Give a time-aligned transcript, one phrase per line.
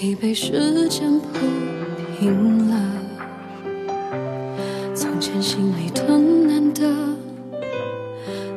[0.00, 1.38] 已被时间铺
[2.18, 2.76] 平了。
[4.94, 6.82] 从前心里的难得，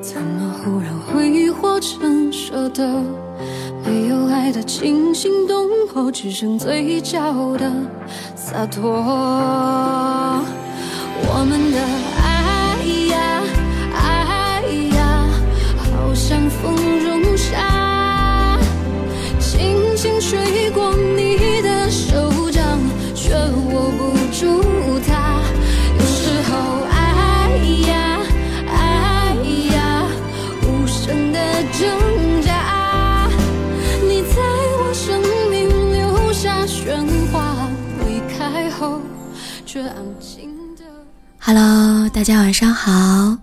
[0.02, 3.04] 怎么忽然挥霍成舍得？
[3.86, 7.72] 没有爱的惊心动魄，只剩嘴角的
[8.36, 8.84] 洒脱。
[11.28, 11.78] 我们的
[20.76, 22.78] 过你的手掌，
[23.16, 24.62] 却握不住
[25.08, 25.40] 它。
[25.98, 27.50] 有时候爱
[27.88, 28.20] 呀，
[28.68, 29.34] 爱
[29.74, 30.06] 呀，
[30.64, 31.40] 无声的
[31.72, 31.82] 挣
[32.42, 33.30] 扎。
[34.04, 34.36] 你在
[34.78, 37.70] 我生命留下喧哗，
[38.06, 39.00] 离开后
[39.66, 40.84] 却安静的。
[41.40, 43.38] Hello，大家晚上好。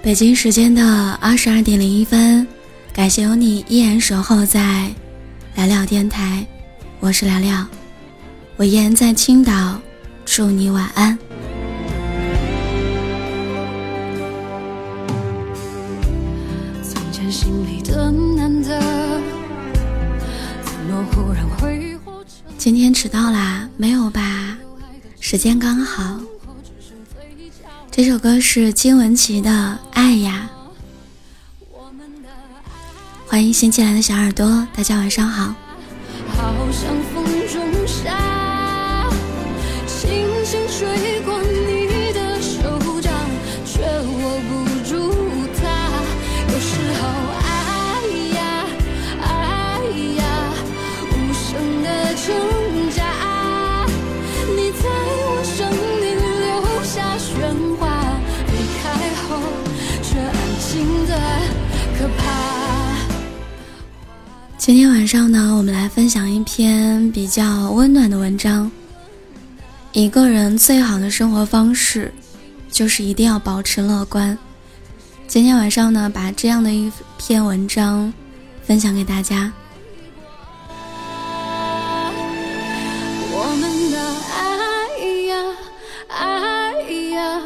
[0.00, 2.46] 北京时间的二十二点零一分，
[2.94, 4.88] 感谢有你依然守候在
[5.56, 6.46] 聊聊电台，
[7.00, 7.66] 我是聊聊，
[8.56, 9.80] 我依然在青岛，
[10.24, 11.18] 祝你晚安。
[22.56, 23.68] 今天迟到啦？
[23.76, 24.56] 没有吧？
[25.18, 26.20] 时间刚好。
[27.90, 29.50] 这首歌是金玟岐的
[29.90, 30.48] 《爱呀》。
[33.34, 35.52] 欢迎新进来的小耳朵，大家晚上好。
[36.36, 39.10] 好像风中沙，
[39.88, 40.08] 轻
[40.44, 43.12] 轻吹过你的手掌，
[43.66, 45.12] 却握不住
[45.60, 45.66] 它。
[46.46, 47.02] 有时候
[47.42, 48.06] 爱
[48.36, 48.66] 呀，
[49.20, 49.26] 爱
[50.14, 50.22] 呀，
[51.10, 53.02] 无声的挣扎。
[54.46, 55.58] 你在我生
[55.98, 56.04] 命
[56.38, 57.50] 留下喧
[57.80, 57.82] 哗，
[58.46, 58.84] 离开
[59.26, 59.42] 后
[60.04, 61.12] 却安静的
[61.98, 62.53] 可怕。
[64.64, 68.72] 今天晚上呢，我们来分享一篇比较温暖的文章。
[69.92, 72.10] 一个人最好的生活方式，
[72.70, 74.38] 就是一定要保持乐观。
[75.26, 78.10] 今天晚上呢，把这样的一篇文章
[78.62, 79.52] 分享给大家。
[83.34, 83.98] 我们的
[84.32, 85.44] 爱呀，
[86.08, 86.72] 爱
[87.10, 87.42] 呀，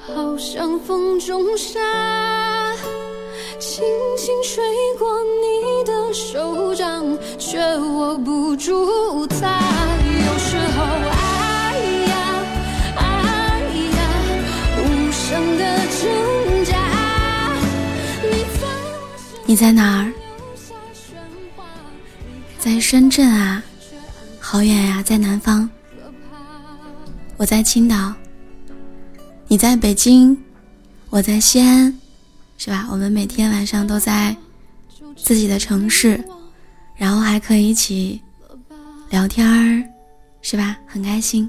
[0.00, 1.80] 好像风中沙，
[3.78, 4.64] 轻轻吹
[4.98, 5.08] 过
[5.40, 9.60] 你的手掌，却握不住它。
[10.02, 11.78] 有时候爱
[12.08, 12.42] 呀，
[12.96, 13.60] 爱
[13.94, 13.98] 呀，
[14.82, 16.74] 无声的挣扎。
[18.24, 20.06] 你在我心你在哪儿？
[20.06, 21.14] 留下喧
[21.56, 21.64] 哗，
[22.58, 23.62] 在深圳啊，
[24.40, 25.70] 好远呀、在南方。
[27.36, 28.12] 我在青岛，
[29.46, 30.36] 你在北京，
[31.10, 31.96] 我在西安，
[32.58, 32.88] 是吧？
[32.90, 34.36] 我们每天晚上都在
[35.16, 36.22] 自己的城市，
[36.96, 38.20] 然后还可以一起
[39.10, 39.88] 聊天儿，
[40.42, 40.76] 是吧？
[40.84, 41.48] 很开心。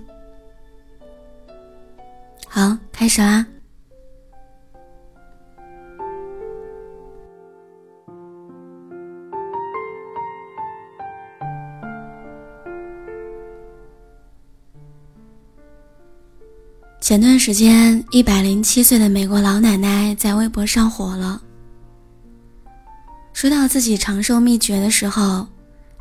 [2.47, 3.45] 好，开始啦。
[17.09, 21.41] 前段时间，一百零七岁的美国老奶奶在微博上火了。
[23.33, 25.47] 说到自己长寿秘诀的时候，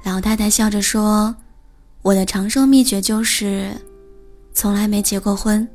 [0.05, 1.35] 老太太笑着说
[2.05, 3.75] ：“我的长寿秘诀就是，
[4.53, 5.66] 从来没结过婚。”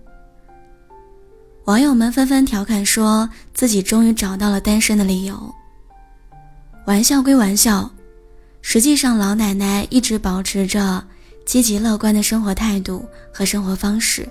[1.65, 5.51] 网友们纷纷调侃说自己终于找到了单身的理由。
[6.85, 7.89] 玩笑归玩笑，
[8.61, 11.03] 实际上老奶奶一直保持着
[11.43, 13.03] 积极乐观的生活态度
[13.33, 14.29] 和生活方式。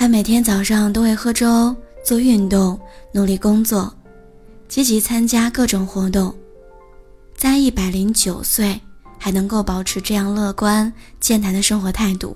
[0.00, 2.80] 他每天早上都会喝粥、做运动、
[3.12, 3.94] 努力工作，
[4.66, 6.34] 积极参加各种活动。
[7.36, 8.80] 在一百零九岁
[9.18, 12.34] 还能够保持这样乐观健谈的生活态度，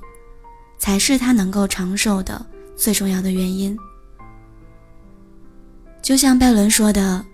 [0.79, 2.45] 才是他能够长寿的
[2.77, 3.75] 最重要的原因。
[6.03, 7.25] 就像拜伦说的：“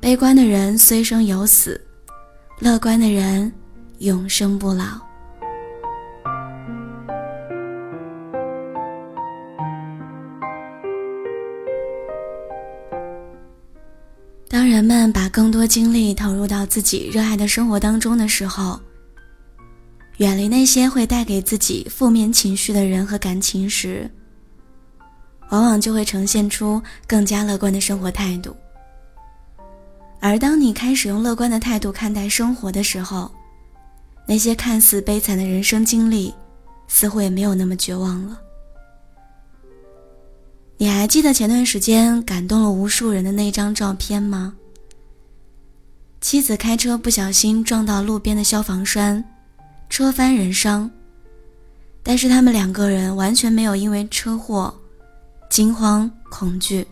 [0.00, 1.80] 悲观的人虽生有死，
[2.58, 3.52] 乐观的人
[3.98, 4.98] 永生不老。”
[14.70, 18.78] 人们把更多精力投入到自己热爱的生活当中的时候，
[20.18, 24.08] 远离那些会带给自己负面情绪的人和感情时，
[25.50, 28.56] 往往就会呈现出更加乐观的生活态度。
[30.20, 33.28] 而当你开始用乐观的态度看待生活的时候，
[34.24, 36.32] 那些看似悲惨的人生经历，
[36.86, 38.40] 似乎也没有那么绝望了。
[40.76, 44.54] 你还记得前段时间感动了无数人的那张照片吗？
[46.20, 49.24] 妻子开车不小心撞到路边的消防栓，
[49.88, 50.90] 车翻人伤。
[52.02, 54.74] 但是他们两个人完全没有因为车祸
[55.48, 56.86] 惊慌恐惧，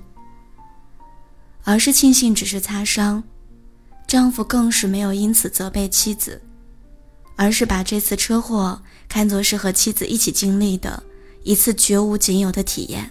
[1.62, 3.22] 而是庆幸只是擦伤。
[4.06, 6.40] 丈夫更是没有因此责备妻子，
[7.36, 11.02] 而是把这次车祸看作是和妻子一起经历的
[11.42, 13.10] 一次绝无仅有的体验。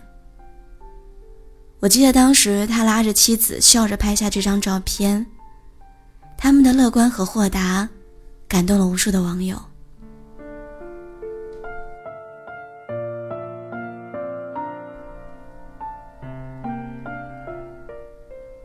[1.79, 5.23] 我记得当时他拉着妻子笑着拍下这张照片，
[6.37, 7.89] 他们的乐观和豁达，
[8.47, 9.59] 感动了无数的网友。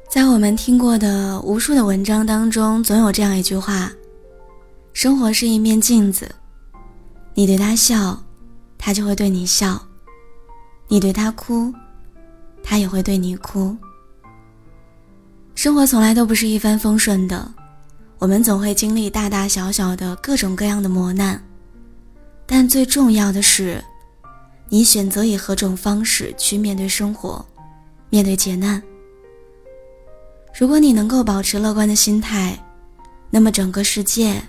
[0.09, 3.91] 在我们听过的无数的文章当中，总有这样一句话：
[4.93, 6.31] 生活是一面镜子，
[7.33, 8.23] 你对他笑，
[8.77, 9.81] 他就会对你笑；
[10.89, 11.73] 你对他哭，
[12.63, 13.75] 他也会对你哭。
[15.55, 17.51] 生活从来都不是一帆风顺的，
[18.23, 21.43] 我们总会经历大大小小的各种各样的磨难，
[22.47, 23.83] 但最重要的是，
[24.69, 27.45] 你选择以何种方式去面对生活，
[28.11, 28.81] 面对劫难。
[30.57, 32.57] 如果你能够保持乐观的心态，
[33.29, 34.41] 那么整个世界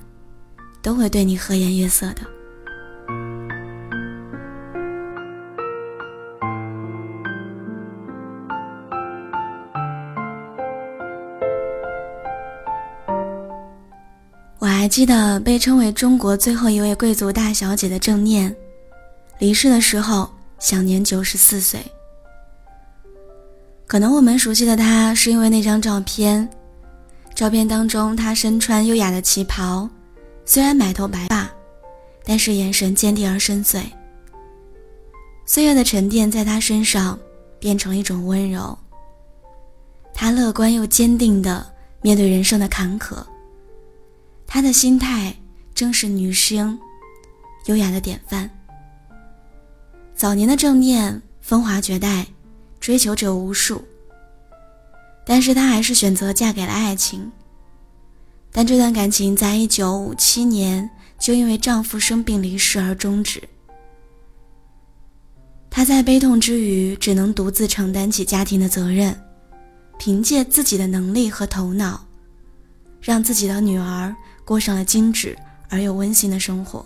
[0.83, 2.21] 都会对你和颜悦色的。
[14.93, 18.55] 记得被称为中国最后一位贵族大小姐的郑念，
[19.39, 20.29] 离世的时候
[20.59, 21.83] 享年九十四岁。
[23.87, 26.47] 可能我们熟悉的她是因为那张照片，
[27.33, 29.89] 照片当中她身穿优雅的旗袍，
[30.45, 31.49] 虽然满头白发，
[32.23, 33.81] 但是眼神坚定而深邃。
[35.47, 37.17] 岁月的沉淀在她身上
[37.57, 38.77] 变成了一种温柔。
[40.13, 41.65] 她乐观又坚定地
[42.03, 43.17] 面对人生的坎坷，
[44.47, 45.35] 她的心态
[45.73, 46.79] 正是女生
[47.65, 48.49] 优雅的典范。
[50.15, 52.25] 早年的郑念风华绝代。
[52.79, 53.81] 追求者无数，
[55.25, 57.31] 但是她还是选择嫁给了爱情。
[58.51, 63.41] 但这段感情在一九五七年就因为丈夫生病离世而终止。
[65.69, 69.17] 她在悲痛之余，只能独自承担起家庭的责任，
[69.97, 72.05] 凭借自己的能力和头脑，
[72.99, 74.13] 让自己的女儿
[74.45, 75.37] 过上了精致
[75.69, 76.85] 而又温馨的生活。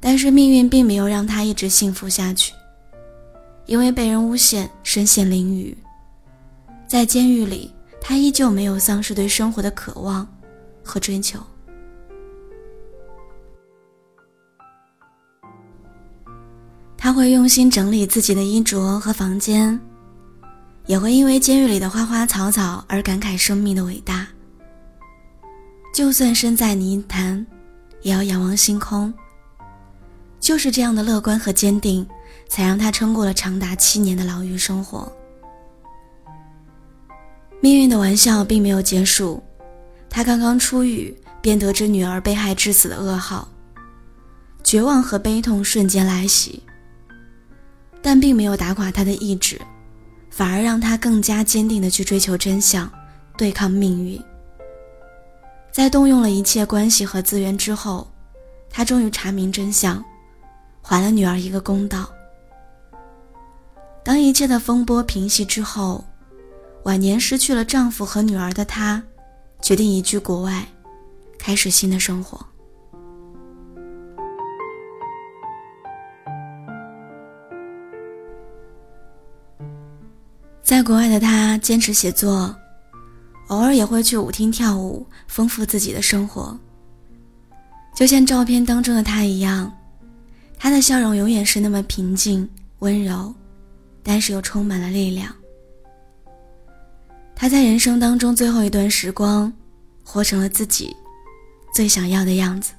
[0.00, 2.52] 但是命运并没有让他一直幸福下去。
[3.66, 5.74] 因为被人诬陷，身陷囹圄。
[6.86, 10.28] 在监狱里，他依旧没有丧失对生活的渴望
[10.82, 11.40] 和追求。
[16.98, 19.80] 他会用心整理自己的衣着和房间，
[20.84, 24.23] 也会因为监狱里的花花草草而感慨生命的伟大。
[25.94, 27.46] 就算身在泥潭，
[28.02, 29.14] 也要仰望星空。
[30.38, 32.06] 就是这样的乐观和坚定。
[32.46, 35.10] 才让他撑过了长达七年的牢狱生活。
[37.60, 39.42] 命运的玩笑并没有结束，
[40.10, 43.48] 他刚刚出狱，便得知女儿被害致死的噩耗，
[44.62, 46.62] 绝望和悲痛瞬间来袭。
[48.02, 49.58] 但并没有打垮他的意志，
[50.30, 52.88] 反而让他更加坚定地去追求真相，
[53.38, 54.22] 对抗命运。
[55.74, 58.06] 在动用了一切关系和资源之后，
[58.70, 60.02] 他终于查明真相，
[60.80, 62.08] 还了女儿一个公道。
[64.04, 66.04] 当一切的风波平息之后，
[66.84, 69.02] 晚年失去了丈夫和女儿的她，
[69.60, 70.64] 决定移居国外，
[71.40, 72.40] 开始新的生活。
[80.62, 82.54] 在国外的她坚持写作，
[83.54, 86.58] 偶尔也会去舞厅跳舞，丰富自己的生活。
[87.94, 89.72] 就像照片当中的他一样，
[90.58, 92.48] 他的笑容永远是那么平静
[92.80, 93.32] 温柔。
[94.06, 95.34] 但是又充满了力量。
[97.34, 99.50] 他在人生当中最后一段时光，
[100.04, 100.94] 活成了自己
[101.74, 102.74] 最想要的样子。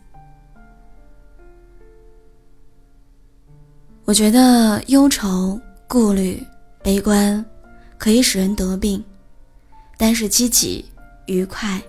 [4.04, 6.40] 我觉得忧愁、顾虑、
[6.84, 7.44] 悲观，
[7.98, 9.04] 可以使人得病，
[9.98, 10.86] 但是积极、
[11.26, 11.82] 愉快、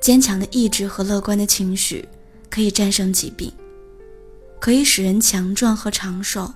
[0.00, 2.06] 坚强的意志和乐观的情绪，
[2.50, 3.52] 可以战胜疾病，
[4.60, 6.52] 可以使人强壮和长寿。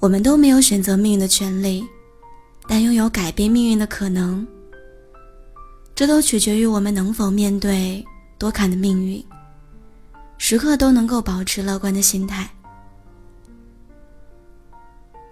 [0.00, 1.86] 我们都没有选择命运的权利，
[2.66, 4.46] 但拥有改变命运的可能。
[5.94, 8.04] 这都取决于我们能否面对
[8.38, 9.24] 多坎的命运，
[10.38, 12.50] 时刻都能够保持乐观的心态。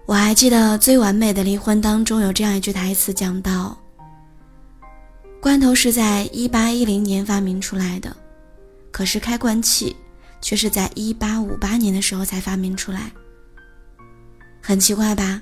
[0.07, 3.78] 我还记得《最完美的离婚》当中有这样一句台词，讲到：
[5.40, 8.14] 罐头是在一八一零年发明出来的，
[8.90, 9.95] 可是开罐器
[10.40, 13.11] 却是在一八五八年的时候才发明出来。
[14.61, 15.40] 很奇怪吧？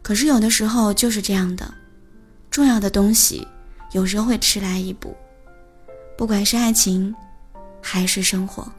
[0.00, 1.74] 可是有的时候就是这样的，
[2.48, 3.46] 重要的东西
[3.90, 5.16] 有时候会迟来一步，
[6.16, 7.12] 不管是爱情，
[7.82, 8.70] 还是生活。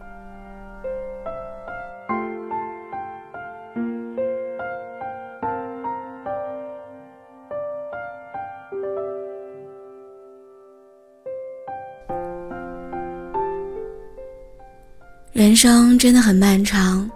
[15.48, 17.10] 人生真的很漫长，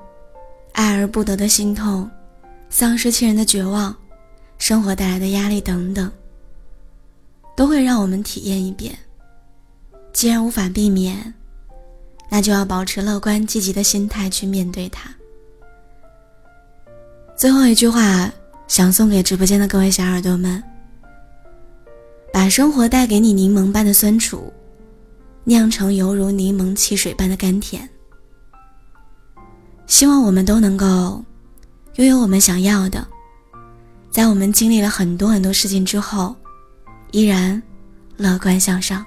[0.71, 2.09] 爱而不得的心痛，
[2.69, 3.93] 丧失亲人的绝望，
[4.57, 6.09] 生活带来的压力等等，
[7.57, 8.97] 都会让我们体验一遍。
[10.13, 11.33] 既然无法避免，
[12.29, 15.13] 那就要保持乐观积极的心态去面对它。
[17.35, 18.31] 最后一句话，
[18.65, 20.63] 想送给直播间的各位小耳朵们：
[22.31, 24.53] 把生活带给你柠檬般的酸楚，
[25.43, 27.85] 酿成犹如柠檬汽水般的甘甜。
[29.91, 31.21] 希望我们都能够
[31.95, 33.05] 拥有我们想要的，
[34.09, 36.33] 在我们经历了很多很多事情之后，
[37.11, 37.61] 依然
[38.15, 39.05] 乐观向上。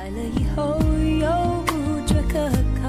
[0.00, 0.80] 来了以后
[1.20, 1.74] 又不
[2.06, 2.88] 觉可靠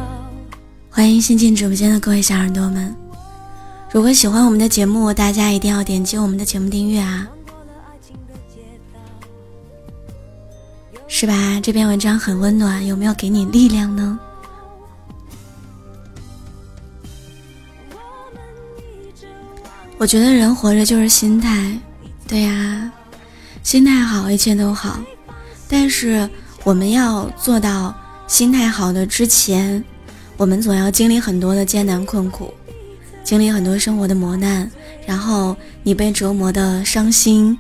[0.90, 2.96] 欢迎新进直播间的各位小耳朵们，
[3.92, 7.28] 如果喜欢我们的节目，大家一定要点击我们的节目订阅啊！
[11.10, 11.60] 是吧？
[11.62, 14.18] 这篇文章很温暖，有没有给你力量呢？
[19.98, 21.78] 我觉得人活着就是心态，
[22.26, 22.90] 对呀，
[23.64, 24.98] 心态好，一切都好。
[25.68, 26.30] 但是
[26.64, 27.94] 我们要做到
[28.28, 29.84] 心态好的之前，
[30.38, 32.54] 我们总要经历很多的艰难困苦，
[33.24, 34.70] 经历很多生活的磨难，
[35.06, 37.58] 然后你被折磨的伤心、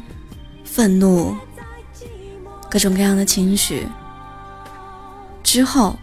[0.63, 1.35] 愤怒。
[2.69, 3.85] 各种各样的情绪
[5.43, 5.97] 之后，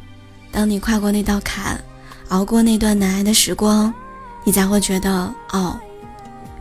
[0.53, 1.83] 当你跨过那道坎，
[2.29, 3.95] 熬过那段难挨的时光，
[4.45, 5.79] 你才会觉得哦，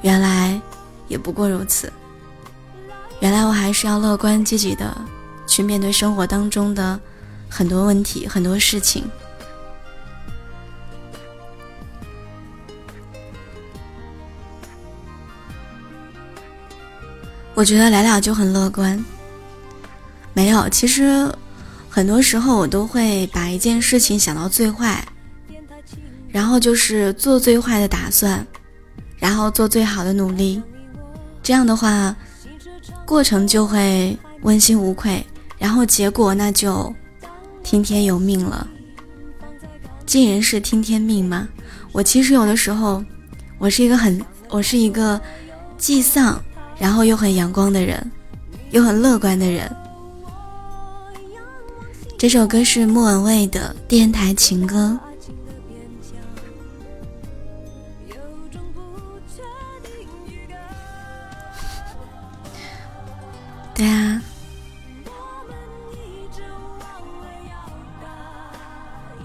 [0.03, 0.61] 原来
[1.09, 1.91] 也不过如此。
[3.19, 4.95] 原来我还是要乐观积极的
[5.57, 6.99] 去面对生活当中的
[7.49, 9.03] 很多问题、很多事情。
[17.55, 19.03] 我觉得来了就很乐观。
[20.31, 21.27] 没有，其实
[21.89, 25.03] 很多时候我都会把一件事情想到最坏，
[26.29, 28.45] 然后就是做最坏的打算，
[29.17, 30.61] 然后做最好的努力。
[31.41, 32.15] 这样的话，
[33.07, 35.25] 过程就会问心无愧，
[35.57, 36.93] 然后结果那就
[37.63, 38.67] 听天由命了。
[40.05, 41.47] 尽人事听天命嘛。
[41.91, 43.03] 我其实有的时候，
[43.57, 45.19] 我是一个很，我是一个
[45.77, 46.39] 既丧，
[46.77, 48.11] 然后又很阳光的人，
[48.69, 49.75] 又很乐观的人。
[52.19, 54.97] 这首歌是莫文蔚的电台情歌。
[63.73, 64.06] 对啊，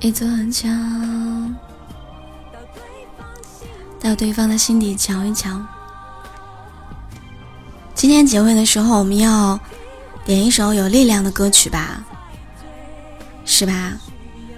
[0.03, 1.55] 一座很强。
[4.01, 5.61] 到对方的心底瞧一瞧。
[7.95, 9.61] 今天结尾的时候，我们要
[10.25, 12.03] 点一首有力量的歌曲吧，
[13.45, 13.93] 是吧？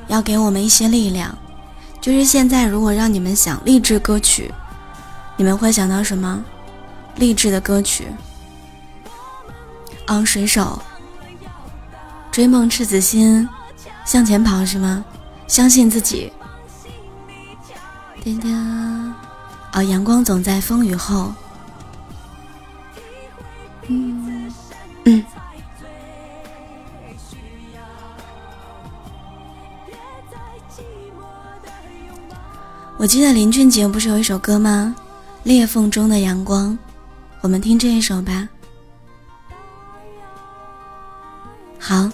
[0.08, 1.36] 要给我们一些力量。
[2.00, 4.50] 就是现在，如果让你们想励志歌曲，
[5.36, 6.42] 你们会想到什么？
[7.16, 8.06] 励志的歌曲？
[10.06, 10.80] 昂水手，
[12.32, 13.46] 追梦赤子心，
[14.06, 15.04] 向前跑是吗？
[15.46, 16.32] 相信自己。
[18.22, 19.14] 叮叮，
[19.72, 21.32] 哦，阳光总在风雨后。
[23.88, 24.52] 嗯
[25.04, 25.24] 嗯。
[32.96, 34.94] 我记得林俊杰不是有一首歌吗？
[35.42, 36.78] 裂缝中的阳光，
[37.42, 38.48] 我们听这一首吧。
[41.78, 42.08] 好，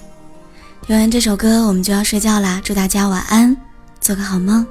[0.90, 2.60] 听完这首歌，我们就要睡觉啦。
[2.64, 3.56] 祝大家晚安，
[4.00, 4.66] 做个好梦。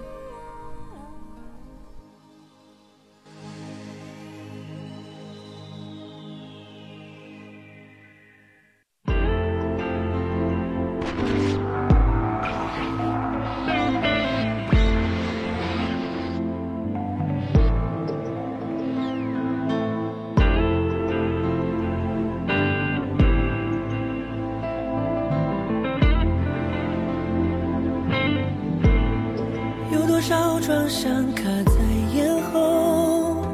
[30.89, 31.73] 伤卡在
[32.15, 33.45] 咽喉，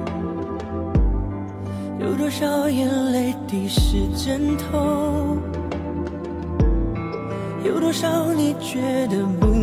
[2.00, 5.38] 有多少眼泪滴湿枕头？
[7.66, 9.54] 有多少你觉得不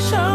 [0.00, 0.31] 起